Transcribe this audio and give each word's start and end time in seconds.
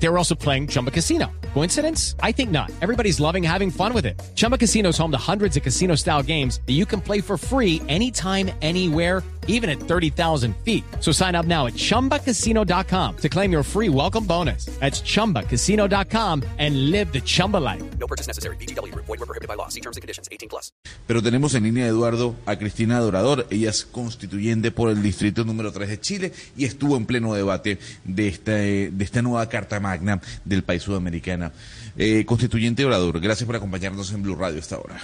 They 0.00 0.08
were 0.08 0.18
also 0.18 0.34
playing 0.34 0.68
Chumba 0.68 0.90
Casino. 0.90 1.30
Coincidence? 1.54 2.14
I 2.22 2.32
think 2.32 2.50
not. 2.50 2.70
Everybody's 2.80 3.20
loving 3.20 3.42
having 3.42 3.70
fun 3.70 3.92
with 3.92 4.06
it. 4.06 4.20
Chumba 4.34 4.56
Casino 4.56 4.90
is 4.90 4.98
home 4.98 5.10
to 5.10 5.18
hundreds 5.18 5.56
of 5.56 5.62
casino 5.62 5.96
style 5.96 6.22
games 6.22 6.60
that 6.66 6.74
you 6.74 6.86
can 6.86 7.00
play 7.00 7.20
for 7.20 7.36
free 7.36 7.82
anytime, 7.88 8.50
anywhere, 8.62 9.24
even 9.48 9.68
at 9.68 9.80
30,000 9.80 10.54
feet. 10.58 10.84
So 11.00 11.10
sign 11.10 11.34
up 11.34 11.46
now 11.46 11.66
at 11.66 11.74
chumbacasino.com 11.74 13.16
to 13.16 13.28
claim 13.28 13.50
your 13.50 13.64
free 13.64 13.88
welcome 13.88 14.24
bonus. 14.24 14.66
That's 14.78 15.00
chumbacasino.com 15.00 16.44
and 16.58 16.90
live 16.90 17.12
the 17.12 17.20
Chumba 17.20 17.56
life. 17.56 17.82
No 17.98 18.06
purchase 18.06 18.28
necessary. 18.28 18.56
BGW. 18.56 18.94
Void 18.94 19.08
were 19.08 19.26
prohibited 19.26 19.48
by 19.48 19.54
law. 19.54 19.68
See 19.68 19.80
terms 19.80 19.96
and 19.96 20.02
conditions. 20.02 20.28
18 20.30 20.48
plus. 20.48 20.70
Pero 21.06 21.22
tenemos 21.22 21.54
en 21.54 21.64
línea, 21.64 21.86
Eduardo, 21.86 22.36
a 22.44 22.56
Cristina 22.56 23.00
Dorador. 23.00 23.46
Ella 23.50 23.70
es 23.70 23.86
constituyente 23.86 24.70
por 24.70 24.90
el 24.90 25.02
distrito 25.02 25.44
número 25.44 25.72
3 25.72 25.88
de 25.88 26.00
Chile 26.00 26.32
y 26.56 26.66
estuvo 26.66 26.96
en 26.98 27.06
pleno 27.06 27.32
debate 27.32 27.78
de 28.04 28.28
esta, 28.28 28.52
de 28.52 28.92
esta 29.00 29.22
nueva 29.22 29.48
Carta 29.48 29.80
Magna 29.88 30.20
del 30.44 30.62
país 30.62 30.82
sudamericana. 30.82 31.50
Eh, 31.96 32.24
constituyente 32.26 32.82
Dorador, 32.82 33.18
gracias 33.20 33.46
por 33.46 33.56
acompañarnos 33.56 34.12
en 34.12 34.22
Blue 34.22 34.36
Radio 34.36 34.58
esta 34.58 34.78
hora. 34.78 35.00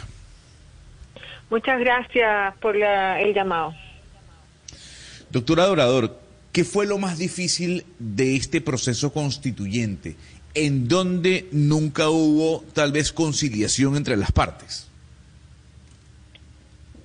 Muchas 1.50 1.78
gracias 1.80 2.54
por 2.60 2.76
la- 2.76 3.20
el 3.20 3.32
llamado. 3.34 3.74
Doctora 5.30 5.66
Dorador, 5.66 6.18
¿qué 6.52 6.64
fue 6.64 6.86
lo 6.86 6.98
más 6.98 7.18
difícil 7.18 7.84
de 7.98 8.36
este 8.36 8.60
proceso 8.60 9.12
constituyente? 9.12 10.16
En 10.54 10.86
donde 10.86 11.48
nunca 11.50 12.08
hubo 12.10 12.64
tal 12.74 12.92
vez 12.92 13.10
conciliación 13.12 13.96
entre 13.96 14.16
las 14.16 14.30
partes. 14.32 14.88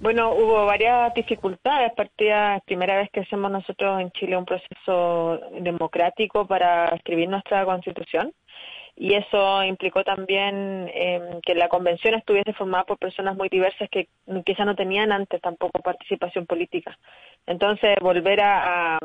Bueno, 0.01 0.31
hubo 0.31 0.65
varias 0.65 1.13
dificultades. 1.13 1.91
Partida, 1.93 2.61
primera 2.65 2.95
vez 2.97 3.09
que 3.11 3.19
hacemos 3.19 3.51
nosotros 3.51 3.99
en 3.99 4.11
Chile 4.11 4.37
un 4.37 4.45
proceso 4.45 5.41
democrático 5.59 6.47
para 6.47 6.85
escribir 6.95 7.27
nuestra 7.27 7.65
constitución. 7.65 8.33
Y 8.95 9.13
eso 9.13 9.63
implicó 9.63 10.03
también 10.03 10.89
eh, 10.93 11.39
que 11.45 11.55
la 11.55 11.69
convención 11.69 12.15
estuviese 12.15 12.51
formada 12.53 12.83
por 12.83 12.97
personas 12.97 13.35
muy 13.35 13.47
diversas 13.47 13.89
que 13.89 14.09
quizá 14.45 14.65
no 14.65 14.75
tenían 14.75 15.13
antes 15.13 15.41
tampoco 15.41 15.81
participación 15.81 16.45
política. 16.45 16.97
Entonces, 17.47 17.95
volver 18.01 18.41
a, 18.41 18.99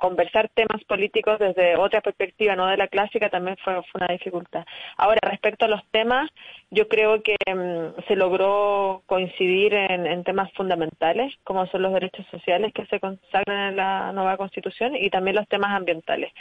conversar 0.00 0.48
temas 0.54 0.82
políticos 0.84 1.38
desde 1.38 1.76
otra 1.76 2.00
perspectiva, 2.00 2.56
no 2.56 2.66
de 2.66 2.76
la 2.76 2.88
clásica, 2.88 3.28
también 3.28 3.56
fue 3.62 3.74
una 3.94 4.06
dificultad. 4.06 4.64
Ahora, 4.96 5.18
respecto 5.22 5.64
a 5.64 5.68
los 5.68 5.84
temas, 5.90 6.30
yo 6.70 6.88
creo 6.88 7.22
que 7.22 7.36
mm, 7.46 8.02
se 8.06 8.16
logró 8.16 9.02
coincidir 9.06 9.74
en, 9.74 10.24
temas 10.24 10.52
fundamentales, 10.52 11.34
como 11.44 11.66
son 11.66 11.82
los 11.82 11.92
derechos 11.92 12.26
sociales 12.30 12.72
que 12.72 12.86
se 12.86 13.00
consagran 13.00 13.70
en 13.70 13.76
la 13.76 14.12
nueva 14.12 14.36
Constitución 14.36 14.94
y 14.96 15.10
también 15.10 15.36
los 15.36 15.48
temas 15.48 15.72
ambientales. 15.72 16.32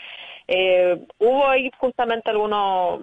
Eh, 0.47 0.99
hubo 1.19 1.47
ahí 1.47 1.71
justamente 1.77 2.29
algunos 2.29 3.01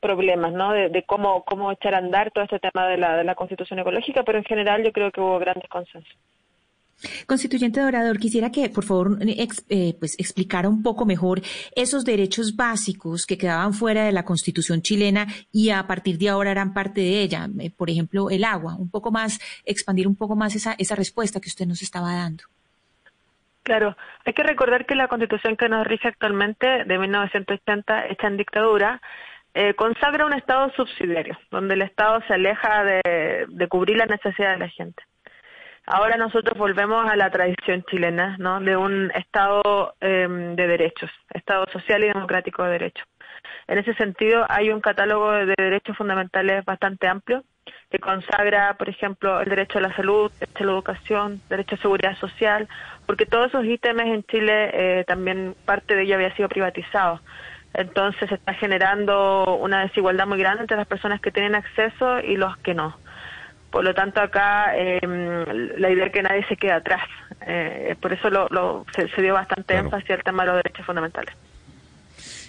problemas, 0.00 0.52
¿no? 0.52 0.72
De, 0.72 0.88
de 0.88 1.02
cómo 1.04 1.44
cómo 1.44 1.72
echar 1.72 1.94
a 1.94 1.98
andar 1.98 2.30
todo 2.30 2.44
este 2.44 2.60
tema 2.60 2.88
de 2.88 2.98
la 2.98 3.34
Constitución 3.34 3.80
ecológica, 3.80 4.22
pero 4.24 4.38
en 4.38 4.44
general 4.44 4.84
yo 4.84 4.92
creo 4.92 5.10
que 5.12 5.20
hubo 5.20 5.38
grandes 5.38 5.68
consensos. 5.68 6.16
Constituyente 7.26 7.80
Dorador, 7.80 8.18
quisiera 8.18 8.50
que, 8.50 8.68
por 8.70 8.84
favor, 8.84 9.18
ex- 9.20 9.64
eh, 9.68 9.94
pues 10.00 10.18
explicara 10.18 10.68
un 10.68 10.82
poco 10.82 11.06
mejor 11.06 11.40
esos 11.76 12.04
derechos 12.04 12.56
básicos 12.56 13.24
que 13.26 13.38
quedaban 13.38 13.72
fuera 13.72 14.04
de 14.04 14.12
la 14.12 14.24
Constitución 14.24 14.82
chilena 14.82 15.26
y 15.52 15.70
a 15.70 15.86
partir 15.86 16.18
de 16.18 16.28
ahora 16.28 16.50
eran 16.50 16.74
parte 16.74 17.00
de 17.00 17.22
ella. 17.22 17.48
Eh, 17.60 17.70
por 17.70 17.88
ejemplo, 17.88 18.30
el 18.30 18.42
agua. 18.44 18.74
Un 18.76 18.90
poco 18.90 19.10
más, 19.12 19.38
expandir 19.64 20.08
un 20.08 20.16
poco 20.16 20.34
más 20.36 20.56
esa, 20.56 20.74
esa 20.78 20.94
respuesta 20.96 21.40
que 21.40 21.48
usted 21.48 21.66
nos 21.66 21.82
estaba 21.82 22.12
dando. 22.14 22.44
Claro, 23.62 23.96
hay 24.24 24.32
que 24.32 24.42
recordar 24.42 24.86
que 24.86 24.94
la 24.94 25.08
constitución 25.08 25.56
que 25.56 25.68
nos 25.68 25.86
rige 25.86 26.08
actualmente, 26.08 26.84
de 26.84 26.98
1980, 26.98 28.06
hecha 28.06 28.26
en 28.26 28.38
dictadura, 28.38 29.00
eh, 29.54 29.74
consagra 29.74 30.24
un 30.26 30.32
Estado 30.32 30.72
subsidiario, 30.74 31.38
donde 31.50 31.74
el 31.74 31.82
Estado 31.82 32.20
se 32.26 32.34
aleja 32.34 32.82
de, 32.84 33.46
de 33.48 33.68
cubrir 33.68 33.96
las 33.98 34.08
necesidades 34.08 34.58
de 34.58 34.64
la 34.66 34.70
gente. 34.70 35.02
Ahora 35.90 36.18
nosotros 36.18 36.58
volvemos 36.58 37.08
a 37.08 37.16
la 37.16 37.30
tradición 37.30 37.82
chilena, 37.90 38.36
¿no? 38.38 38.60
De 38.60 38.76
un 38.76 39.10
Estado 39.14 39.94
eh, 40.02 40.28
de 40.28 40.66
derechos, 40.66 41.10
Estado 41.32 41.64
social 41.72 42.04
y 42.04 42.08
democrático 42.08 42.62
de 42.62 42.72
derechos. 42.72 43.06
En 43.66 43.78
ese 43.78 43.94
sentido, 43.94 44.44
hay 44.50 44.68
un 44.68 44.82
catálogo 44.82 45.32
de 45.32 45.54
derechos 45.56 45.96
fundamentales 45.96 46.62
bastante 46.66 47.08
amplio 47.08 47.42
que 47.90 47.98
consagra, 48.00 48.74
por 48.74 48.90
ejemplo, 48.90 49.40
el 49.40 49.48
derecho 49.48 49.78
a 49.78 49.80
la 49.80 49.96
salud, 49.96 50.30
derecho 50.38 50.64
a 50.64 50.66
la 50.66 50.72
educación, 50.72 51.40
derecho 51.48 51.76
a 51.76 51.78
seguridad 51.78 52.18
social, 52.18 52.68
porque 53.06 53.24
todos 53.24 53.46
esos 53.46 53.64
ítems 53.64 54.02
en 54.02 54.24
Chile 54.24 54.70
eh, 54.74 55.04
también 55.06 55.54
parte 55.64 55.94
de 55.94 56.02
ello 56.02 56.16
había 56.16 56.36
sido 56.36 56.50
privatizado. 56.50 57.22
Entonces 57.72 58.28
se 58.28 58.34
está 58.34 58.52
generando 58.52 59.56
una 59.56 59.80
desigualdad 59.80 60.26
muy 60.26 60.38
grande 60.38 60.62
entre 60.62 60.76
las 60.76 60.86
personas 60.86 61.22
que 61.22 61.30
tienen 61.30 61.54
acceso 61.54 62.20
y 62.20 62.36
los 62.36 62.58
que 62.58 62.74
no. 62.74 62.94
Por 63.70 63.84
lo 63.84 63.94
tanto, 63.94 64.20
acá 64.20 64.72
eh, 64.76 64.98
la 65.76 65.90
idea 65.90 66.06
es 66.06 66.12
que 66.12 66.22
nadie 66.22 66.44
se 66.48 66.56
quede 66.56 66.72
atrás. 66.72 67.02
Eh, 67.46 67.94
por 68.00 68.12
eso 68.12 68.30
lo, 68.30 68.48
lo- 68.48 68.86
se, 68.96 69.08
se 69.08 69.22
dio 69.22 69.34
bastante 69.34 69.74
Claro. 69.74 69.84
énfasis 69.86 70.10
al 70.10 70.22
tema 70.22 70.42
de 70.44 70.48
los 70.52 70.56
derechos 70.62 70.86
fundamentales. 70.86 71.34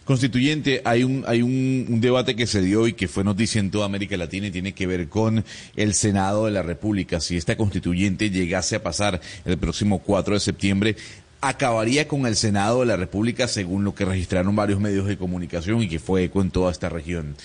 Constituyente, 0.06 0.82
hay 0.86 1.04
un 1.04 1.24
hay 1.28 1.44
un, 1.44 1.86
un 1.88 2.02
debate 2.02 2.36
que 2.36 2.48
se 2.48 2.62
dio 2.62 2.88
y 2.88 2.94
que 2.94 3.08
fue 3.08 3.24
noticia 3.24 3.60
en 3.60 3.70
toda 3.70 3.86
América 3.86 4.18
Latina 4.18 4.48
y 4.48 4.52
tiene 4.52 4.74
que 4.74 4.88
ver 4.88 5.08
con 5.08 5.46
el 5.76 5.94
Senado 5.94 6.46
de 6.46 6.52
la 6.52 6.64
República. 6.64 7.20
Si 7.20 7.38
esta 7.38 7.56
constituyente 7.56 8.32
llegase 8.32 8.76
a 8.78 8.82
pasar 8.84 9.22
el 9.46 9.58
próximo 9.60 10.00
4 10.00 10.34
de 10.34 10.40
septiembre, 10.40 10.96
acabaría 11.42 12.08
con 12.08 12.26
el 12.26 12.36
Senado 12.36 12.80
de 12.80 12.88
la 12.88 12.98
República 12.98 13.48
según 13.48 13.84
lo 13.84 13.94
que 13.94 14.06
registraron 14.06 14.56
varios 14.56 14.80
medios 14.80 15.06
de 15.06 15.18
comunicación 15.18 15.84
y 15.84 15.88
que 15.90 16.00
fue 16.00 16.24
eco 16.24 16.42
en 16.42 16.50
toda 16.50 16.72
esta 16.72 16.90
región. 16.90 17.36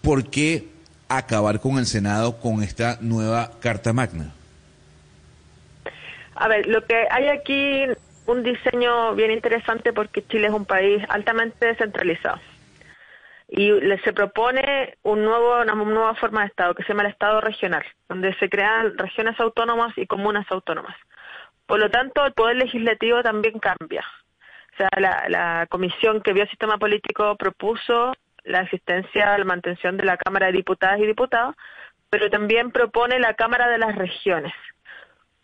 ¿Por 0.00 0.30
qué 0.30 0.68
acabar 1.08 1.60
con 1.60 1.78
el 1.78 1.86
Senado 1.86 2.38
con 2.40 2.62
esta 2.62 2.98
nueva 3.00 3.50
Carta 3.60 3.92
Magna? 3.92 4.32
A 6.34 6.48
ver, 6.48 6.66
lo 6.66 6.84
que 6.84 7.06
hay 7.10 7.28
aquí 7.28 7.84
un 8.26 8.42
diseño 8.42 9.14
bien 9.14 9.30
interesante 9.30 9.92
porque 9.92 10.26
Chile 10.26 10.48
es 10.48 10.52
un 10.52 10.66
país 10.66 11.02
altamente 11.08 11.66
descentralizado. 11.66 12.40
Y 13.48 13.70
se 14.02 14.12
propone 14.12 14.98
un 15.02 15.24
nuevo, 15.24 15.60
una 15.60 15.74
nueva 15.74 16.14
forma 16.16 16.40
de 16.40 16.48
Estado 16.48 16.74
que 16.74 16.82
se 16.82 16.88
llama 16.88 17.04
el 17.04 17.12
Estado 17.12 17.40
regional, 17.40 17.84
donde 18.08 18.34
se 18.34 18.48
crean 18.48 18.98
regiones 18.98 19.38
autónomas 19.38 19.96
y 19.96 20.06
comunas 20.06 20.44
autónomas. 20.50 20.96
Por 21.66 21.78
lo 21.78 21.88
tanto, 21.90 22.26
el 22.26 22.32
poder 22.32 22.56
legislativo 22.56 23.22
también 23.22 23.58
cambia. 23.60 24.04
O 24.74 24.76
sea, 24.76 24.88
la 25.28 25.66
comisión 25.70 26.20
que 26.20 26.32
vio 26.32 26.42
el 26.42 26.50
sistema 26.50 26.76
político 26.76 27.36
propuso 27.36 28.12
la 28.46 28.60
existencia, 28.60 29.36
la 29.36 29.44
mantención 29.44 29.96
de 29.96 30.04
la 30.04 30.16
Cámara 30.16 30.46
de 30.46 30.52
Diputadas 30.52 30.98
y 31.00 31.06
Diputados, 31.06 31.54
pero 32.10 32.30
también 32.30 32.70
propone 32.70 33.18
la 33.18 33.34
Cámara 33.34 33.68
de 33.68 33.78
las 33.78 33.94
Regiones 33.96 34.52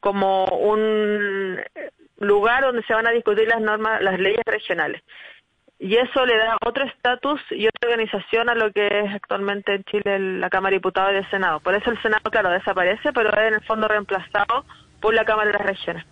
como 0.01 0.47
un 0.47 1.61
lugar 2.19 2.65
donde 2.65 2.83
se 2.83 2.93
van 2.93 3.07
a 3.07 3.13
discutir 3.13 3.47
las 3.47 3.61
normas, 3.61 4.03
las 4.03 4.19
leyes 4.19 4.43
regionales. 4.45 5.03
Y 5.79 5.97
eso 5.97 6.27
le 6.27 6.37
da 6.37 6.57
otro 6.65 6.85
estatus 6.85 7.41
y 7.51 7.67
otra 7.67 7.91
organización 7.91 8.49
a 8.49 8.55
lo 8.55 8.73
que 8.73 8.87
es 8.87 9.15
actualmente 9.15 9.75
en 9.75 9.85
Chile 9.85 10.19
la 10.39 10.51
Cámara 10.51 10.71
de 10.71 10.79
Diputados 10.79 11.13
y 11.13 11.17
el 11.17 11.31
Senado. 11.31 11.61
Por 11.61 11.75
eso 11.75 11.91
el 11.91 12.01
Senado, 12.03 12.31
claro, 12.31 12.51
desaparece, 12.51 13.13
pero 13.13 13.31
es 13.31 13.49
en 13.49 13.55
el 13.55 13.65
fondo 13.65 13.89
reemplazado 13.89 14.65
por 15.01 15.15
la 15.15 15.25
Cámara 15.25 15.51
de 15.51 15.59
las 15.59 15.67
Regiones. 15.67 16.07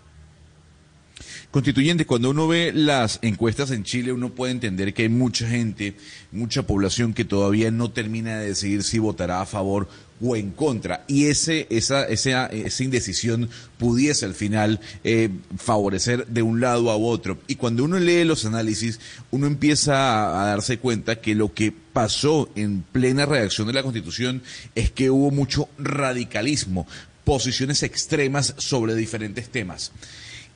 Constituyente, 1.51 2.07
cuando 2.07 2.31
uno 2.31 2.47
ve 2.47 2.71
las 2.73 3.19
encuestas 3.23 3.73
en 3.73 3.83
Chile, 3.83 4.13
uno 4.13 4.31
puede 4.31 4.53
entender 4.53 4.95
que 4.95 5.03
hay 5.03 5.09
mucha 5.09 5.49
gente, 5.49 5.97
mucha 6.31 6.63
población 6.63 7.13
que 7.13 7.25
todavía 7.25 7.73
no 7.73 7.91
termina 7.91 8.39
de 8.39 8.47
decidir 8.47 8.85
si 8.85 9.01
votará 9.01 9.41
a 9.41 9.47
favor 9.47 9.89
o 10.23 10.37
en 10.37 10.53
contra. 10.53 11.05
Y 11.09 11.27
ese, 11.27 11.67
esa, 11.71 12.05
esa, 12.05 12.47
esa 12.47 12.85
indecisión 12.85 13.51
pudiese 13.79 14.27
al 14.27 14.35
final 14.35 14.79
eh, 15.03 15.31
favorecer 15.57 16.25
de 16.29 16.43
un 16.43 16.61
lado 16.61 16.89
a 16.89 16.97
otro. 16.97 17.39
Y 17.49 17.57
cuando 17.57 17.83
uno 17.83 17.99
lee 17.99 18.23
los 18.23 18.45
análisis, 18.45 19.01
uno 19.33 19.49
empieza 19.49 19.97
a, 19.97 20.45
a 20.45 20.47
darse 20.51 20.79
cuenta 20.79 21.21
que 21.21 21.35
lo 21.35 21.53
que 21.53 21.73
pasó 21.73 22.49
en 22.55 22.83
plena 22.83 23.27
redacción 23.27 23.67
de 23.67 23.73
la 23.73 23.83
Constitución 23.83 24.41
es 24.77 24.93
que 24.93 25.11
hubo 25.11 25.33
mucho 25.33 25.69
radicalismo, 25.79 26.87
posiciones 27.25 27.83
extremas 27.83 28.55
sobre 28.59 28.95
diferentes 28.95 29.49
temas. 29.49 29.91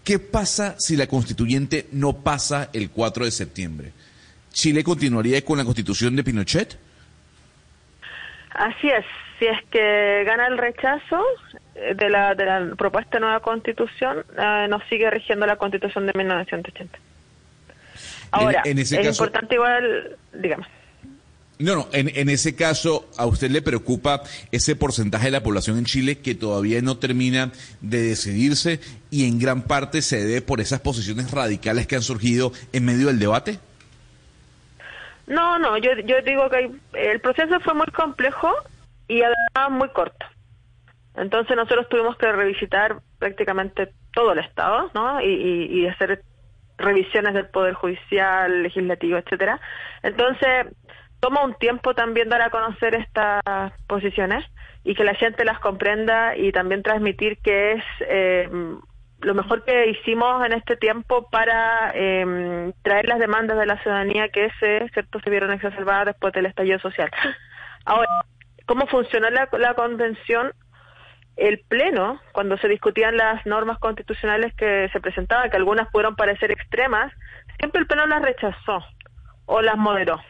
¿Qué 0.05 0.19
pasa 0.19 0.75
si 0.79 0.97
la 0.97 1.07
constituyente 1.07 1.87
no 1.93 2.13
pasa 2.13 2.69
el 2.73 2.91
4 2.91 3.25
de 3.25 3.31
septiembre? 3.31 3.93
¿Chile 4.53 4.85
continuaría 4.85 5.43
con 5.45 5.59
la 5.59 5.65
constitución 5.65 6.15
de 6.15 6.23
Pinochet? 6.23 6.79
Así 8.51 8.89
es, 8.89 9.05
si 9.39 9.47
es 9.47 9.59
que 9.71 10.23
gana 10.25 10.47
el 10.47 10.59
rechazo 10.59 11.21
eh, 11.75 11.95
de 11.97 12.09
la, 12.11 12.35
de 12.35 12.45
la 12.45 12.75
propuesta 12.77 13.17
de 13.17 13.21
nueva 13.21 13.41
constitución, 13.41 14.25
eh, 14.39 14.67
nos 14.69 14.83
sigue 14.89 15.11
rigiendo 15.11 15.47
la 15.47 15.57
constitución 15.57 16.07
de 16.07 16.13
1980. 16.15 16.99
Ahora, 18.31 18.63
en 18.65 18.79
ese 18.79 19.01
es 19.01 19.07
caso- 19.09 19.25
importante 19.25 19.55
igual, 19.55 20.17
digamos. 20.35 20.69
No, 21.59 21.77
no, 21.77 21.87
en, 21.93 22.11
en, 22.15 22.29
ese 22.29 22.57
caso, 22.57 23.09
¿a 23.17 23.27
usted 23.27 23.51
le 23.51 23.63
preocupa 23.63 24.23
ese 24.51 24.75
porcentaje 24.75 25.27
de 25.27 25.31
la 25.31 25.43
población 25.43 25.79
en 25.79 25.85
Chile 25.85 26.19
que 26.19 26.35
todavía 26.35 26.83
no 26.83 26.99
termina 26.99 27.53
de 27.81 28.03
decidirse 28.03 28.81
y 29.11 29.29
en 29.29 29.39
gran 29.39 29.63
parte 29.63 30.03
se 30.03 30.25
debe 30.25 30.43
por 30.43 30.61
esas 30.61 30.81
posiciones 30.81 31.31
radicales 31.31 31.87
que 31.87 31.95
han 31.95 32.03
surgido 32.03 32.53
en 32.73 32.85
medio 32.85 33.07
del 33.07 33.21
debate? 33.21 33.61
No, 35.29 35.59
no, 35.61 35.79
yo, 35.79 35.93
yo 36.05 36.17
digo 36.23 36.51
que 36.51 36.71
el 36.95 37.21
proceso 37.21 37.61
fue 37.61 37.75
muy 37.75 37.87
complejo 37.87 38.53
y 39.07 39.23
además 39.23 39.71
muy 39.71 39.89
corto. 39.91 40.27
Entonces 41.15 41.57
nosotros 41.57 41.89
tuvimos 41.89 42.17
que 42.17 42.33
revisitar 42.33 42.97
prácticamente 43.21 43.93
todo 44.13 44.33
el 44.33 44.41
Estado, 44.41 44.91
¿no? 44.93 45.21
Y, 45.21 45.33
y, 45.33 45.81
y 45.81 45.87
hacer 45.87 46.23
revisiones 46.79 47.35
del 47.35 47.47
Poder 47.47 47.75
Judicial, 47.75 48.65
Legislativo, 48.65 49.19
etcétera. 49.19 49.61
Entonces, 50.03 50.67
toma 51.25 51.43
un 51.43 51.55
tiempo 51.55 51.95
también 51.95 52.29
dar 52.29 52.43
a 52.43 52.51
conocer 52.51 52.95
estas 52.95 53.41
posiciones 53.87 54.45
y 54.85 54.95
que 54.95 55.05
la 55.05 55.15
gente 55.15 55.47
las 55.47 55.59
comprenda 55.59 56.37
y 56.37 56.53
también 56.53 56.83
transmitir 56.83 57.39
que 57.39 57.73
es 57.73 57.85
eh, 58.01 58.47
lo 59.21 59.35
mejor 59.35 59.65
que 59.65 59.89
hicimos 59.89 60.45
en 60.45 60.53
este 60.53 60.77
tiempo 60.77 61.31
para 61.31 61.93
eh, 61.95 62.75
traer 62.83 63.09
las 63.09 63.19
demandas 63.19 63.59
de 63.59 63.65
la 63.65 63.83
ciudadanía 63.83 64.29
que 64.29 64.51
se, 64.61 64.87
¿cierto? 64.93 65.19
se 65.21 65.31
vieron 65.31 65.51
exacerbadas 65.51 66.09
después 66.09 66.35
del 66.35 66.45
estallido 66.45 66.79
social. 66.81 67.11
Ahora, 67.87 68.11
¿cómo 68.67 68.87
funcionó 68.87 69.31
la, 69.31 69.49
la 69.53 69.73
convención? 69.73 70.53
el 71.37 71.59
Pleno, 71.67 72.21
cuando 72.33 72.57
se 72.59 72.69
discutían 72.69 73.17
las 73.17 73.45
normas 73.45 73.81
constitucionales 73.81 74.55
que 74.55 74.89
se 74.93 75.01
presentaban, 75.01 75.51
que 75.51 75.57
algunas 75.57 75.89
pudieron 75.91 76.15
parecer 76.15 76.53
extremas, 76.53 77.13
siempre 77.59 77.81
el 77.81 77.89
Pleno 77.89 78.07
las 78.07 78.23
rechazó 78.23 78.85
o 79.47 79.61
las 79.61 79.77
moderó. 79.77 80.21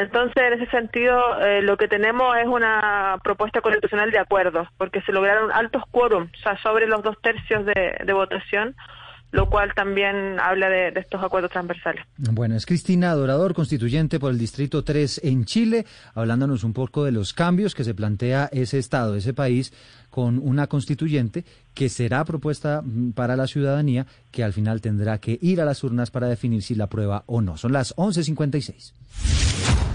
Entonces, 0.00 0.42
en 0.42 0.54
ese 0.54 0.70
sentido, 0.70 1.38
eh, 1.42 1.60
lo 1.60 1.76
que 1.76 1.86
tenemos 1.86 2.34
es 2.38 2.46
una 2.46 3.18
propuesta 3.22 3.60
constitucional 3.60 4.10
de 4.10 4.18
acuerdo, 4.18 4.66
porque 4.78 5.02
se 5.02 5.12
lograron 5.12 5.52
altos 5.52 5.82
quórums, 5.90 6.30
o 6.38 6.42
sea, 6.42 6.56
sobre 6.62 6.86
los 6.86 7.02
dos 7.02 7.20
tercios 7.20 7.66
de, 7.66 7.98
de 8.02 8.12
votación, 8.14 8.74
lo 9.30 9.50
cual 9.50 9.74
también 9.74 10.40
habla 10.40 10.70
de, 10.70 10.90
de, 10.90 11.00
estos 11.00 11.22
acuerdos 11.22 11.50
transversales. 11.50 12.02
Bueno, 12.16 12.56
es 12.56 12.64
Cristina 12.64 13.12
Dorador, 13.12 13.52
constituyente 13.52 14.18
por 14.18 14.32
el 14.32 14.38
Distrito 14.38 14.82
3 14.82 15.20
en 15.22 15.44
Chile, 15.44 15.84
hablándonos 16.14 16.64
un 16.64 16.72
poco 16.72 17.04
de 17.04 17.12
los 17.12 17.34
cambios 17.34 17.74
que 17.74 17.84
se 17.84 17.92
plantea 17.92 18.48
ese 18.52 18.78
Estado, 18.78 19.14
ese 19.16 19.34
país, 19.34 19.70
con 20.08 20.38
una 20.38 20.66
constituyente 20.66 21.44
que 21.74 21.90
será 21.90 22.24
propuesta 22.24 22.82
para 23.14 23.36
la 23.36 23.46
ciudadanía, 23.46 24.06
que 24.30 24.44
al 24.44 24.54
final 24.54 24.80
tendrá 24.80 25.18
que 25.18 25.38
ir 25.42 25.60
a 25.60 25.66
las 25.66 25.84
urnas 25.84 26.10
para 26.10 26.26
definir 26.26 26.62
si 26.62 26.74
la 26.74 26.86
prueba 26.86 27.22
o 27.26 27.42
no. 27.42 27.58
Son 27.58 27.74
las 27.74 27.94
11.56. 27.96 29.79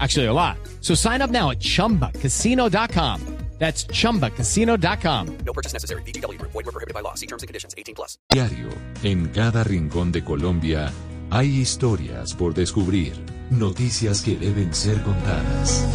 Actually, 0.00 0.26
a 0.26 0.32
lot. 0.32 0.56
So 0.80 0.94
sign 0.94 1.20
up 1.20 1.30
now 1.30 1.50
at 1.50 1.60
chumbacasino.com. 1.60 3.20
That's 3.62 3.86
chumbacasino.com. 3.86 5.38
No 5.46 5.52
purchase 5.52 5.72
necessary. 5.72 6.02
BGW. 6.02 6.36
Void 6.42 6.66
were 6.66 6.72
prohibited 6.72 6.94
by 6.94 7.00
law. 7.00 7.14
See 7.14 7.28
terms 7.28 7.44
and 7.44 7.48
conditions 7.48 7.76
18 7.78 7.94
plus. 7.94 8.18
Diario, 8.28 8.70
en 9.04 9.28
cada 9.28 9.62
rincón 9.62 10.10
de 10.10 10.24
Colombia 10.24 10.90
hay 11.30 11.60
historias 11.60 12.34
por 12.34 12.54
descubrir, 12.54 13.14
noticias 13.50 14.20
que 14.20 14.36
deben 14.36 14.74
ser 14.74 15.00
contadas. 15.02 15.86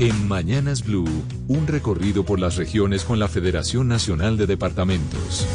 En 0.00 0.26
Mañanas 0.26 0.84
Blue, 0.84 1.08
un 1.46 1.66
recorrido 1.68 2.24
por 2.24 2.40
las 2.40 2.56
regiones 2.56 3.04
con 3.04 3.20
la 3.20 3.28
Federación 3.28 3.86
Nacional 3.86 4.36
de 4.36 4.46
Departamentos. 4.48 5.46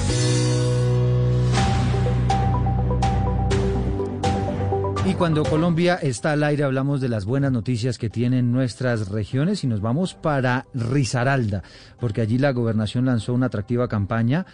Y 5.05 5.15
cuando 5.15 5.43
Colombia 5.43 5.95
está 5.95 6.31
al 6.31 6.43
aire 6.43 6.63
hablamos 6.63 7.01
de 7.01 7.09
las 7.09 7.25
buenas 7.25 7.51
noticias 7.51 7.97
que 7.97 8.09
tienen 8.09 8.53
nuestras 8.53 9.09
regiones 9.09 9.65
y 9.65 9.67
nos 9.67 9.81
vamos 9.81 10.13
para 10.13 10.65
Risaralda, 10.73 11.61
porque 11.99 12.21
allí 12.21 12.37
la 12.37 12.53
gobernación 12.53 13.05
lanzó 13.05 13.33
una 13.33 13.47
atractiva 13.47 13.89
campaña 13.89 14.45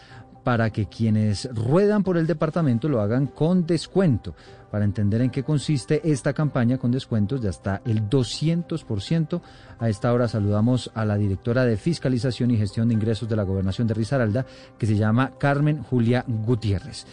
para 0.44 0.72
que 0.72 0.88
quienes 0.88 1.48
ruedan 1.54 2.04
por 2.04 2.18
el 2.18 2.26
departamento 2.26 2.90
lo 2.90 3.00
hagan 3.00 3.28
con 3.28 3.68
descuento. 3.68 4.34
Para 4.72 4.86
entender 4.86 5.22
en 5.22 5.30
qué 5.30 5.44
consiste 5.44 6.02
esta 6.04 6.34
campaña 6.34 6.80
con 6.80 6.90
descuentos 6.92 7.42
de 7.42 7.50
hasta 7.50 7.84
el 7.86 8.10
200%, 8.10 9.42
a 9.78 9.88
esta 9.88 10.12
hora 10.12 10.28
saludamos 10.28 10.90
a 10.96 11.06
la 11.06 11.16
directora 11.16 11.64
de 11.64 11.78
Fiscalización 11.78 12.50
y 12.50 12.58
Gestión 12.58 12.88
de 12.88 12.96
Ingresos 12.96 13.30
de 13.30 13.36
la 13.36 13.44
Gobernación 13.44 13.88
de 13.88 13.94
Risaralda, 13.94 14.48
que 14.80 14.88
se 14.88 14.96
llama 14.96 15.34
Carmen 15.38 15.84
Julia 15.84 16.26
Gutiérrez. 16.28 17.06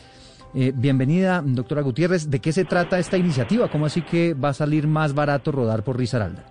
Eh, 0.54 0.72
bienvenida, 0.74 1.42
doctora 1.44 1.82
Gutiérrez. 1.82 2.30
¿De 2.30 2.40
qué 2.40 2.52
se 2.52 2.64
trata 2.64 2.98
esta 2.98 3.16
iniciativa? 3.16 3.68
¿Cómo 3.68 3.86
así 3.86 4.02
que 4.02 4.34
va 4.34 4.50
a 4.50 4.54
salir 4.54 4.86
más 4.86 5.14
barato 5.14 5.52
rodar 5.52 5.82
por 5.82 5.98
Risaralda? 5.98 6.44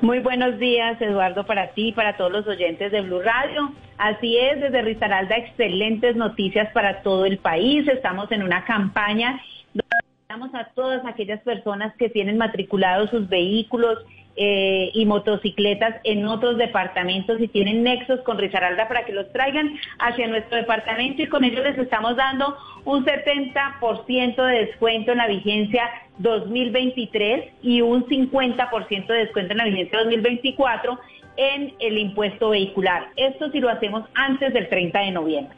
Muy 0.00 0.18
buenos 0.18 0.58
días, 0.58 1.00
Eduardo, 1.00 1.46
para 1.46 1.72
ti 1.74 1.88
y 1.88 1.92
para 1.92 2.16
todos 2.16 2.32
los 2.32 2.46
oyentes 2.46 2.90
de 2.90 3.02
Blue 3.02 3.20
Radio. 3.20 3.72
Así 3.98 4.36
es, 4.36 4.60
desde 4.60 4.82
Risaralda, 4.82 5.36
excelentes 5.36 6.16
noticias 6.16 6.72
para 6.72 7.02
todo 7.02 7.24
el 7.24 7.38
país. 7.38 7.86
Estamos 7.86 8.32
en 8.32 8.42
una 8.42 8.64
campaña 8.64 9.40
donde 9.72 10.58
a 10.58 10.64
todas 10.74 11.04
aquellas 11.06 11.40
personas 11.42 11.94
que 11.96 12.08
tienen 12.08 12.38
matriculados 12.38 13.10
sus 13.10 13.28
vehículos 13.28 13.98
eh, 14.34 14.90
y 14.94 15.04
motocicletas 15.04 15.96
en 16.04 16.26
otros 16.26 16.56
departamentos 16.56 17.38
y 17.38 17.48
tienen 17.48 17.82
nexos 17.82 18.20
con 18.20 18.38
Risaralda 18.38 18.88
para 18.88 19.04
que 19.04 19.12
los 19.12 19.30
traigan 19.30 19.74
hacia 19.98 20.26
nuestro 20.26 20.56
departamento 20.56 21.20
y 21.20 21.26
con 21.26 21.44
ellos 21.44 21.62
les 21.62 21.76
estamos 21.76 22.16
dando 22.16 22.56
un 22.86 23.04
70% 23.04 24.46
de 24.46 24.66
descuento 24.66 25.12
en 25.12 25.18
la 25.18 25.26
vigencia 25.26 25.82
2023 26.16 27.52
y 27.62 27.82
un 27.82 28.06
50% 28.06 29.06
de 29.06 29.14
descuento 29.18 29.52
en 29.52 29.58
la 29.58 29.64
vigencia 29.64 29.98
2024 29.98 30.98
en 31.36 31.74
el 31.78 31.98
impuesto 31.98 32.50
vehicular. 32.50 33.08
Esto 33.16 33.50
si 33.50 33.60
lo 33.60 33.68
hacemos 33.68 34.04
antes 34.14 34.54
del 34.54 34.66
30 34.68 34.98
de 34.98 35.10
noviembre. 35.10 35.56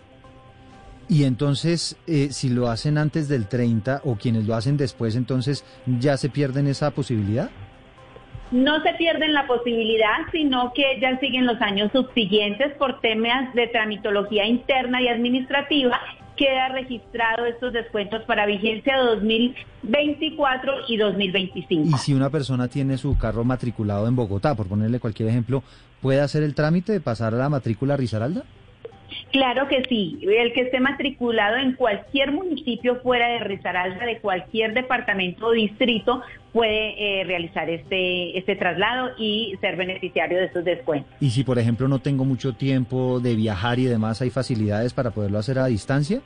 Y 1.08 1.24
entonces, 1.24 1.96
eh, 2.08 2.28
si 2.32 2.48
lo 2.48 2.68
hacen 2.68 2.98
antes 2.98 3.28
del 3.28 3.46
30 3.46 4.00
o 4.04 4.16
quienes 4.16 4.46
lo 4.46 4.56
hacen 4.56 4.76
después, 4.76 5.14
entonces 5.14 5.64
ya 5.86 6.16
se 6.16 6.28
pierden 6.28 6.66
esa 6.66 6.90
posibilidad 6.90 7.50
no 8.50 8.82
se 8.82 8.92
pierden 8.94 9.32
la 9.32 9.46
posibilidad, 9.46 10.18
sino 10.32 10.72
que 10.74 10.98
ya 11.00 11.18
siguen 11.18 11.46
los 11.46 11.60
años 11.60 11.90
subsiguientes 11.92 12.72
por 12.78 13.00
temas 13.00 13.52
de 13.54 13.66
tramitología 13.68 14.46
interna 14.46 15.02
y 15.02 15.08
administrativa. 15.08 16.00
Queda 16.36 16.68
registrado 16.68 17.46
estos 17.46 17.72
descuentos 17.72 18.22
para 18.24 18.44
vigencia 18.44 18.98
2024 18.98 20.72
y 20.88 20.96
2025. 20.96 21.96
Y 21.96 21.98
si 21.98 22.12
una 22.12 22.30
persona 22.30 22.68
tiene 22.68 22.98
su 22.98 23.16
carro 23.16 23.44
matriculado 23.44 24.08
en 24.08 24.16
Bogotá, 24.16 24.54
por 24.54 24.66
ponerle 24.66 24.98
cualquier 24.98 25.28
ejemplo, 25.28 25.62
¿puede 26.00 26.20
hacer 26.20 26.42
el 26.42 26.54
trámite 26.54 26.92
de 26.92 27.00
pasar 27.00 27.34
a 27.34 27.38
la 27.38 27.48
matrícula 27.48 27.96
Risaralda? 27.96 28.42
Claro 29.34 29.66
que 29.66 29.82
sí. 29.88 30.20
El 30.22 30.52
que 30.52 30.60
esté 30.60 30.78
matriculado 30.78 31.56
en 31.56 31.72
cualquier 31.72 32.30
municipio 32.30 33.00
fuera 33.00 33.26
de 33.30 33.40
Risaralda, 33.40 34.06
de 34.06 34.20
cualquier 34.20 34.74
departamento 34.74 35.46
o 35.48 35.50
distrito, 35.50 36.22
puede 36.52 37.20
eh, 37.20 37.24
realizar 37.24 37.68
este, 37.68 38.38
este 38.38 38.54
traslado 38.54 39.10
y 39.18 39.56
ser 39.60 39.74
beneficiario 39.74 40.38
de 40.38 40.44
estos 40.44 40.64
descuentos. 40.64 41.12
Y 41.18 41.30
si, 41.30 41.42
por 41.42 41.58
ejemplo, 41.58 41.88
no 41.88 41.98
tengo 41.98 42.24
mucho 42.24 42.52
tiempo 42.52 43.18
de 43.18 43.34
viajar 43.34 43.80
y 43.80 43.86
demás, 43.86 44.22
¿hay 44.22 44.30
facilidades 44.30 44.92
para 44.92 45.10
poderlo 45.10 45.40
hacer 45.40 45.58
a 45.58 45.66
distancia? 45.66 46.20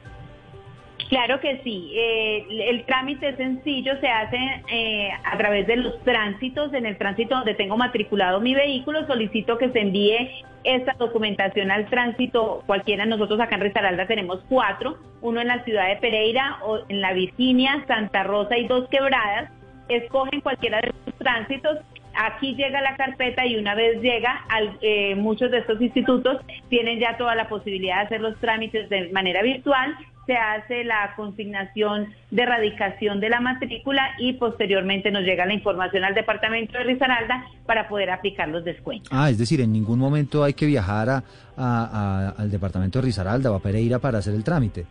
Claro 1.08 1.40
que 1.40 1.60
sí. 1.64 1.90
Eh, 1.94 2.46
el 2.68 2.84
trámite 2.84 3.30
es 3.30 3.36
sencillo, 3.36 3.98
se 3.98 4.08
hace 4.08 4.36
eh, 4.70 5.10
a 5.24 5.38
través 5.38 5.66
de 5.66 5.76
los 5.76 6.02
tránsitos. 6.04 6.72
En 6.74 6.84
el 6.84 6.98
tránsito 6.98 7.34
donde 7.34 7.54
tengo 7.54 7.78
matriculado 7.78 8.40
mi 8.40 8.54
vehículo, 8.54 9.06
solicito 9.06 9.56
que 9.56 9.70
se 9.70 9.80
envíe 9.80 10.44
esta 10.64 10.92
documentación 10.98 11.70
al 11.70 11.86
tránsito. 11.86 12.62
Cualquiera, 12.66 13.06
nosotros 13.06 13.40
acá 13.40 13.56
en 13.56 13.62
Risaralda 13.62 14.06
tenemos 14.06 14.40
cuatro, 14.50 14.98
uno 15.22 15.40
en 15.40 15.48
la 15.48 15.64
ciudad 15.64 15.88
de 15.88 15.96
Pereira, 15.96 16.58
o 16.62 16.80
en 16.88 17.00
la 17.00 17.14
Virginia, 17.14 17.84
Santa 17.86 18.24
Rosa 18.24 18.58
y 18.58 18.66
Dos 18.66 18.86
Quebradas. 18.90 19.50
Escogen 19.88 20.42
cualquiera 20.42 20.80
de 20.82 20.92
los 21.06 21.14
tránsitos 21.16 21.78
aquí 22.20 22.56
llega 22.56 22.80
la 22.82 22.96
carpeta 22.96 23.46
y 23.46 23.56
una 23.56 23.76
vez 23.76 24.02
llega, 24.02 24.44
al, 24.48 24.76
eh, 24.82 25.14
muchos 25.14 25.52
de 25.52 25.58
estos 25.58 25.80
institutos 25.80 26.38
tienen 26.68 26.98
ya 26.98 27.16
toda 27.16 27.36
la 27.36 27.48
posibilidad 27.48 28.00
de 28.00 28.02
hacer 28.06 28.20
los 28.20 28.36
trámites 28.40 28.88
de 28.88 29.08
manera 29.12 29.40
virtual 29.40 29.96
se 30.28 30.36
hace 30.36 30.84
la 30.84 31.14
consignación 31.16 32.08
de 32.30 32.42
erradicación 32.42 33.18
de 33.18 33.30
la 33.30 33.40
matrícula 33.40 34.10
y 34.18 34.34
posteriormente 34.34 35.10
nos 35.10 35.22
llega 35.22 35.46
la 35.46 35.54
información 35.54 36.04
al 36.04 36.14
departamento 36.14 36.76
de 36.76 36.84
Risaralda 36.84 37.46
para 37.64 37.88
poder 37.88 38.10
aplicar 38.10 38.46
los 38.48 38.62
descuentos. 38.62 39.08
Ah, 39.10 39.30
es 39.30 39.38
decir, 39.38 39.62
en 39.62 39.72
ningún 39.72 39.98
momento 39.98 40.44
hay 40.44 40.52
que 40.52 40.66
viajar 40.66 41.08
a, 41.08 41.16
a- 41.16 41.22
a- 41.56 42.28
al 42.42 42.50
departamento 42.50 42.98
de 42.98 43.06
Risaralda 43.06 43.50
o 43.50 43.54
a 43.54 43.60
Pereira 43.60 43.98
para 44.00 44.18
hacer 44.18 44.34
el 44.34 44.44
trámite. 44.44 44.84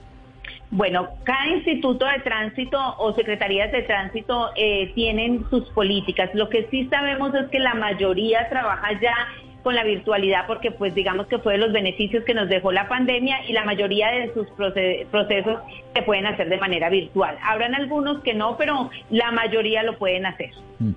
Bueno, 0.72 1.08
cada 1.24 1.48
instituto 1.48 2.06
de 2.08 2.20
tránsito 2.24 2.78
o 2.98 3.14
secretarías 3.14 3.72
de 3.72 3.84
tránsito 3.84 4.50
eh, 4.56 4.92
tienen 4.96 5.46
sus 5.52 5.64
políticas. 5.70 6.32
Lo 6.34 6.50
que 6.50 6.68
sí 6.72 6.88
sabemos 6.90 7.34
es 7.36 7.48
que 7.52 7.60
la 7.60 7.76
mayoría 7.76 8.50
trabaja 8.50 8.90
ya 9.00 9.14
con 9.68 9.76
la 9.76 9.84
virtualidad 9.84 10.48
porque 10.48 10.72
pues 10.72 10.96
digamos 10.96 11.28
que 11.28 11.40
fue 11.40 11.52
de 11.56 11.60
los 11.60 11.74
beneficios 11.74 12.24
que 12.24 12.34
nos 12.34 12.48
dejó 12.48 12.72
la 12.72 12.88
pandemia 12.88 13.46
y 13.50 13.52
la 13.52 13.66
mayoría 13.66 14.08
de 14.12 14.34
sus 14.34 14.48
proce- 14.52 15.06
procesos 15.08 15.60
se 15.94 16.02
pueden 16.04 16.26
hacer 16.26 16.48
de 16.48 16.58
manera 16.58 16.90
virtual. 16.90 17.38
Habrán 17.44 17.76
algunos 17.76 18.24
que 18.24 18.34
no, 18.34 18.56
pero 18.56 18.90
la 19.10 19.30
mayoría 19.32 19.84
lo 19.84 19.98
pueden 19.98 20.26
hacer. 20.26 20.52
Mm. 20.80 20.92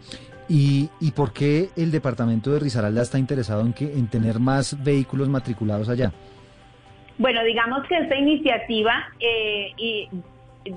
¿Y, 0.49 0.89
¿Y 1.01 1.11
por 1.11 1.33
qué 1.33 1.71
el 1.77 1.91
departamento 1.91 2.53
de 2.53 2.61
Risaralda 2.61 3.03
está 3.03 3.19
interesado 3.19 3.63
en, 3.63 3.73
que, 3.73 3.87
en 3.93 4.07
tener 4.07 4.39
más 4.39 4.81
vehículos 4.85 5.29
matriculados 5.29 5.89
allá? 5.89 6.13
Bueno, 7.19 7.43
digamos 7.43 7.85
que 7.89 7.97
esta 7.97 8.15
iniciativa 8.15 9.09
eh, 9.19 9.73
y 9.79 10.09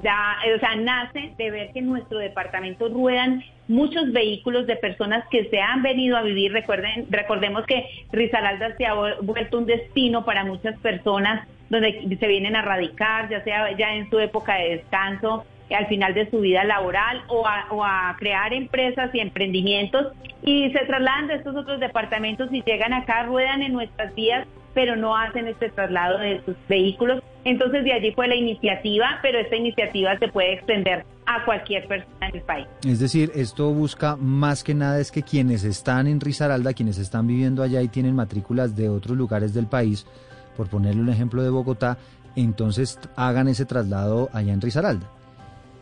da, 0.02 0.38
o 0.56 0.60
sea, 0.60 0.76
nace 0.76 1.34
de 1.38 1.52
ver 1.52 1.72
que 1.72 1.80
en 1.80 1.88
nuestro 1.88 2.18
departamento 2.20 2.90
ruedan 2.90 3.44
muchos 3.68 4.12
vehículos 4.12 4.68
de 4.68 4.76
personas 4.76 5.24
que 5.30 5.46
se 5.50 5.60
han 5.62 5.82
venido 5.82 6.18
a 6.18 6.22
vivir. 6.22 6.52
Recuerden, 6.52 7.08
recordemos 7.10 7.66
que 7.66 7.86
Risaralda 8.12 8.76
se 8.78 8.86
ha 8.86 8.94
vu- 8.96 9.22
vuelto 9.22 9.58
un 9.58 9.66
destino 9.66 10.26
para 10.26 10.44
muchas 10.44 10.78
personas 10.80 11.48
donde 11.70 12.18
se 12.20 12.28
vienen 12.28 12.56
a 12.56 12.62
radicar, 12.62 13.30
ya 13.30 13.44
sea 13.44 13.72
ya 13.78 13.96
en 13.96 14.10
su 14.10 14.20
época 14.20 14.56
de 14.56 14.78
descanso, 14.78 15.46
al 15.76 15.88
final 15.88 16.14
de 16.14 16.30
su 16.30 16.40
vida 16.42 16.64
laboral 16.66 17.24
o 17.30 17.48
a, 17.48 17.66
o 17.72 17.84
a 17.84 18.16
crear 18.20 18.54
empresas 18.54 19.10
y 19.14 19.20
emprendimientos 19.22 20.14
y 20.44 20.70
se 20.72 20.86
trasladan 20.86 21.28
de 21.28 21.36
estos 21.36 21.56
otros 21.56 21.80
departamentos 21.80 22.50
y 22.52 22.62
llegan 22.62 22.94
acá, 22.94 23.24
ruedan 23.24 23.64
en 23.64 23.74
nuestras 23.74 24.14
vías, 24.14 24.46
pero 24.76 24.96
no 24.96 25.18
hacen 25.18 25.48
este 25.48 25.70
traslado 25.70 26.20
de 26.20 26.42
sus 26.46 26.56
vehículos. 26.68 27.24
Entonces 27.46 27.84
de 27.84 27.94
allí 27.94 28.12
fue 28.14 28.28
la 28.28 28.36
iniciativa, 28.36 29.20
pero 29.22 29.40
esta 29.40 29.56
iniciativa 29.56 30.18
se 30.18 30.28
puede 30.30 30.54
extender 30.54 31.06
a 31.26 31.44
cualquier 31.46 31.88
persona 31.88 32.30
en 32.30 32.36
el 32.36 32.42
país. 32.42 32.68
Es 32.86 33.00
decir, 33.00 33.32
esto 33.36 33.72
busca 33.72 34.16
más 34.16 34.64
que 34.64 34.74
nada 34.74 35.00
es 35.00 35.12
que 35.12 35.24
quienes 35.24 35.64
están 35.64 36.08
en 36.08 36.20
Risaralda, 36.20 36.74
quienes 36.74 36.98
están 36.98 37.28
viviendo 37.28 37.64
allá 37.64 37.82
y 37.82 37.88
tienen 37.88 38.16
matrículas 38.16 38.76
de 38.76 38.90
otros 38.90 39.18
lugares 39.18 39.54
del 39.54 39.68
país, 39.68 40.06
por 40.56 40.70
ponerle 40.70 41.02
un 41.02 41.10
ejemplo 41.10 41.44
de 41.44 41.50
Bogotá, 41.50 41.98
entonces 42.36 43.00
hagan 43.16 43.48
ese 43.48 43.66
traslado 43.66 44.30
allá 44.34 44.54
en 44.54 44.62
Risaralda. 44.62 45.08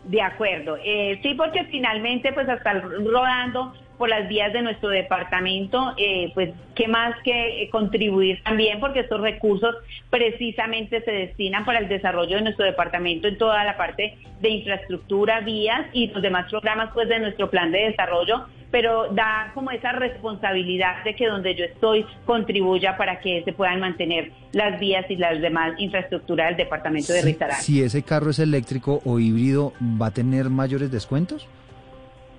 De 0.06 0.22
acuerdo. 0.22 0.78
Eh, 0.84 1.20
sí, 1.22 1.36
porque 1.36 1.64
finalmente, 1.66 2.34
pues 2.34 2.50
hasta 2.50 2.74
rodando 2.74 3.74
por 4.02 4.10
las 4.10 4.28
vías 4.28 4.52
de 4.52 4.64
nuestro 4.64 4.90
departamento, 4.90 5.94
eh, 5.96 6.32
pues 6.34 6.50
qué 6.74 6.88
más 6.88 7.14
que 7.24 7.62
eh, 7.62 7.70
contribuir 7.70 8.42
también, 8.42 8.80
porque 8.80 9.02
estos 9.02 9.22
recursos 9.22 9.76
precisamente 10.10 11.04
se 11.04 11.12
destinan 11.12 11.66
para 11.66 11.78
el 11.78 11.88
desarrollo 11.88 12.38
de 12.38 12.42
nuestro 12.42 12.66
departamento 12.66 13.28
en 13.28 13.38
toda 13.38 13.64
la 13.64 13.78
parte 13.78 14.18
de 14.42 14.50
infraestructura, 14.50 15.42
vías 15.42 15.86
y 15.94 16.08
los 16.08 16.24
demás 16.24 16.50
programas 16.50 16.90
pues 16.96 17.10
de 17.10 17.20
nuestro 17.20 17.52
plan 17.52 17.72
de 17.72 17.92
desarrollo, 17.92 18.48
pero 18.72 19.14
da 19.14 19.52
como 19.54 19.70
esa 19.70 19.92
responsabilidad 19.92 21.04
de 21.04 21.16
que 21.16 21.28
donde 21.28 21.54
yo 21.54 21.66
estoy 21.66 22.04
contribuya 22.26 22.98
para 22.98 23.20
que 23.20 23.44
se 23.46 23.54
puedan 23.54 23.82
mantener 23.82 24.32
las 24.52 24.80
vías 24.80 25.06
y 25.10 25.16
las 25.16 25.40
demás 25.42 25.74
infraestructuras 25.78 26.48
del 26.48 26.58
departamento 26.58 27.14
de 27.14 27.22
Risaralda. 27.22 27.62
Si 27.62 27.84
ese 27.84 28.02
carro 28.02 28.32
es 28.32 28.40
eléctrico 28.40 29.00
o 29.06 29.20
híbrido, 29.20 29.74
¿va 29.80 30.08
a 30.08 30.12
tener 30.12 30.50
mayores 30.50 30.92
descuentos? 30.92 31.48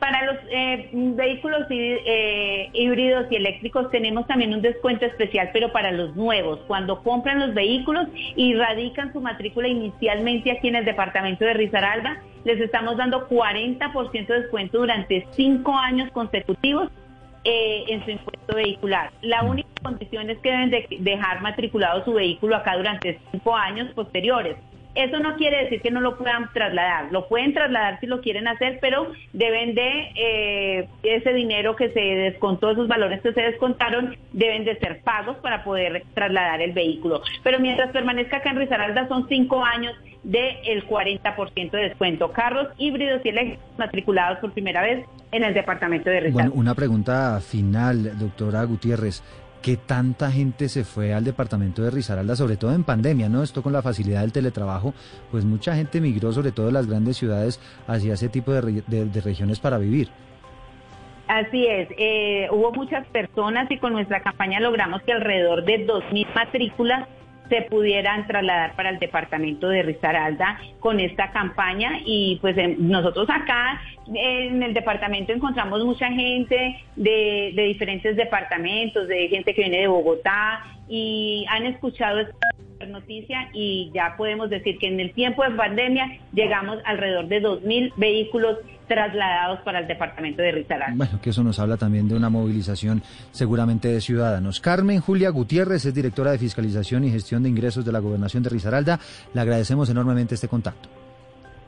Para 0.03 0.25
los 0.27 0.37
eh, 0.51 0.89
vehículos 0.93 1.71
hí- 1.71 1.97
eh, 2.05 2.71
híbridos 2.73 3.27
y 3.31 3.37
eléctricos 3.37 3.89
tenemos 3.93 4.27
también 4.27 4.53
un 4.53 4.61
descuento 4.61 5.07
especial, 5.07 5.51
pero 5.53 5.71
para 5.71 5.93
los 5.93 6.17
nuevos, 6.17 6.59
cuando 6.67 7.01
compran 7.05 7.39
los 7.39 7.55
vehículos 7.55 8.09
y 8.35 8.53
radican 8.55 9.13
su 9.13 9.21
matrícula 9.21 9.69
inicialmente 9.69 10.51
aquí 10.51 10.67
en 10.67 10.75
el 10.75 10.85
departamento 10.85 11.45
de 11.45 11.55
Risaralda, 11.55 12.21
les 12.43 12.61
estamos 12.61 12.97
dando 12.97 13.29
40% 13.29 14.27
de 14.27 14.41
descuento 14.41 14.79
durante 14.79 15.25
cinco 15.37 15.73
años 15.79 16.11
consecutivos 16.11 16.89
eh, 17.45 17.85
en 17.87 18.05
su 18.05 18.11
impuesto 18.11 18.57
vehicular. 18.57 19.13
La 19.21 19.45
única 19.45 19.69
condición 19.85 20.31
es 20.31 20.39
que 20.39 20.51
deben 20.51 20.71
de 20.71 20.87
dejar 20.99 21.43
matriculado 21.43 22.05
su 22.05 22.13
vehículo 22.15 22.57
acá 22.57 22.77
durante 22.77 23.21
cinco 23.31 23.55
años 23.55 23.89
posteriores. 23.95 24.57
Eso 24.95 25.19
no 25.21 25.37
quiere 25.37 25.65
decir 25.65 25.81
que 25.81 25.91
no 25.91 26.01
lo 26.01 26.19
puedan 26.19 26.53
trasladar. 26.53 27.11
Lo 27.11 27.29
pueden 27.29 27.55
trasladar 27.55 27.99
si 28.01 28.07
lo 28.07 28.21
quieren 28.21 28.47
hacer, 28.47 28.79
pero 28.81 29.13
deben 29.33 29.75
de 29.75 30.13
eh, 30.15 30.89
ese 31.03 31.33
dinero 31.33 31.77
que 31.77 31.91
se 31.91 32.01
descontó, 32.01 32.71
esos 32.71 32.89
valores 32.89 33.23
que 33.23 33.33
se 33.33 33.41
descontaron, 33.41 34.17
deben 34.33 34.65
de 34.65 34.77
ser 34.79 35.01
pagos 35.03 35.39
para 35.39 35.65
poder 35.65 36.05
trasladar 36.15 36.61
el 36.61 36.73
vehículo. 36.73 37.23
Pero 37.43 37.59
mientras 37.59 37.91
permanezca 37.91 38.39
acá 38.39 38.51
en 38.51 38.59
Risaralda 38.59 39.09
son 39.09 39.27
cinco 39.29 39.65
años 39.65 39.95
del 40.23 40.87
40% 40.87 41.71
de 41.71 41.81
descuento. 41.81 42.31
Carros 42.31 42.69
híbridos 42.79 43.23
y 43.25 43.31
eléctricos 43.31 43.65
matriculados 43.79 44.39
por 44.39 44.53
primera 44.53 44.83
vez 44.83 45.05
en 45.33 45.43
el 45.43 45.55
departamento 45.55 46.11
de 46.11 46.21
Risaralda. 46.21 46.51
Bueno, 46.51 46.61
una 46.61 46.75
pregunta 46.75 47.41
final, 47.41 48.19
doctora 48.19 48.63
Gutiérrez. 48.65 49.23
¿Qué 49.63 49.77
tanta 49.77 50.31
gente 50.33 50.69
se 50.69 50.83
fue 50.83 51.15
al 51.15 51.23
departamento 51.23 51.83
de 51.83 51.91
Risaralda, 51.91 52.35
sobre 52.35 52.57
todo 52.57 52.75
en 52.75 52.83
pandemia, 52.83 53.29
¿no? 53.29 53.45
Esto 53.45 53.63
con 53.63 53.73
la 53.73 53.81
facilidad 53.81 54.23
del 54.23 54.33
teletrabajo, 54.33 54.93
pues 55.31 55.45
mucha 55.45 55.77
gente 55.77 56.01
migró, 56.01 56.33
sobre 56.33 56.51
todo 56.51 56.67
de 56.67 56.73
las 56.73 56.89
grandes 56.89 57.17
ciudades, 57.17 57.61
hacia 57.87 58.15
ese 58.15 58.29
tipo 58.29 58.53
de 58.53 59.21
regiones 59.21 59.61
para 59.61 59.79
vivir. 59.79 60.09
Así 61.29 61.67
es, 61.67 61.89
eh, 61.97 62.49
hubo 62.51 62.73
muchas 62.73 63.07
personas 63.07 63.71
y 63.71 63.79
con 63.79 63.93
nuestra 63.93 64.21
campaña 64.21 64.61
logramos 64.61 65.01
que 65.03 65.13
alrededor 65.13 65.65
de 65.65 65.87
2.000 65.87 66.27
matrículas 66.35 67.09
se 67.49 67.63
pudieran 67.63 68.27
trasladar 68.27 68.75
para 68.77 68.91
el 68.91 68.99
departamento 68.99 69.69
de 69.69 69.83
Risaralda 69.83 70.59
con 70.81 71.01
esta 71.01 71.31
campaña 71.33 72.01
y 72.05 72.39
pues 72.41 72.57
nosotros 72.79 73.29
acá 73.29 73.81
en 74.15 74.63
el 74.63 74.75
departamento 74.75 75.33
encontramos 75.33 75.85
mucha 75.85 76.09
gente 76.09 76.81
de, 76.97 77.53
diferentes 77.55 78.17
departamentos, 78.17 79.07
de 79.09 79.29
gente 79.29 79.55
que 79.55 79.63
viene 79.63 79.81
de 79.81 79.87
Bogotá 79.89 80.65
y 80.89 81.45
han 81.49 81.67
escuchado 81.67 82.27
noticia 82.89 83.49
y 83.53 83.91
ya 83.95 84.15
podemos 84.17 84.51
decir 84.51 84.79
que 84.79 84.89
en 84.89 85.01
el 85.01 85.13
tiempo 85.13 85.43
de 85.43 85.51
pandemia 85.51 86.21
llegamos 86.33 86.79
alrededor 86.85 87.29
de 87.29 87.43
2.000 87.43 87.93
vehículos 87.97 88.59
trasladados 88.89 89.61
para 89.61 89.81
el 89.81 89.87
departamento 89.87 90.43
de 90.43 90.53
Risaralda. 90.53 90.97
Bueno, 90.97 91.21
que 91.23 91.31
eso 91.31 91.43
nos 91.43 91.59
habla 91.59 91.77
también 91.77 92.09
de 92.09 92.15
una 92.15 92.29
movilización 92.29 93.03
seguramente 93.31 93.89
de 93.89 94.01
ciudadanos. 94.01 94.61
Carmen 94.61 95.01
Julia 95.01 95.31
Gutiérrez 95.31 95.85
es 95.85 95.95
directora 95.95 96.33
de 96.33 96.39
Fiscalización 96.39 97.05
y 97.05 97.11
Gestión 97.11 97.43
de 97.43 97.49
Ingresos 97.49 97.85
de 97.85 97.93
la 97.93 98.01
Gobernación 98.01 98.43
de 98.43 98.51
Risaralda. 98.51 99.01
Le 99.33 99.41
agradecemos 99.41 99.89
enormemente 99.89 100.35
este 100.35 100.49
contacto. 100.49 100.89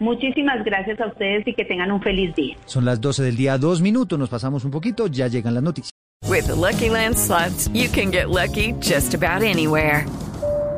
Muchísimas 0.00 0.64
gracias 0.64 1.00
a 1.00 1.06
ustedes 1.06 1.47
y 1.47 1.54
que 1.54 1.64
tengan 1.64 1.92
un 1.92 2.02
feliz 2.02 2.35
día. 2.35 2.56
Son 2.66 2.85
las 2.85 3.00
12 3.00 3.23
del 3.23 3.37
día, 3.37 3.59
dos 3.59 3.80
minutos, 3.80 4.18
nos 4.18 4.28
pasamos 4.28 4.64
un 4.64 4.71
poquito, 4.71 5.06
ya 5.06 5.28
llegan 5.28 5.54
las 5.54 5.62
noticias. 5.62 5.90
With 6.28 6.47
the 6.47 6.54
Lucky 6.54 6.88
Land 6.88 7.16
slots, 7.16 7.68
you 7.68 7.88
can 7.88 8.11
get 8.11 8.30
lucky 8.30 8.73
just 8.80 9.14
about 9.14 9.42
anywhere. 9.42 10.06